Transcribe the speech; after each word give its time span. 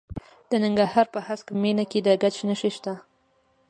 د 0.49 0.51
ننګرهار 0.63 1.07
په 1.13 1.19
هسکه 1.27 1.53
مینه 1.61 1.85
کې 1.91 1.99
د 2.05 2.07
ګچ 2.21 2.35
نښې 2.47 2.71
شته. 2.77 2.93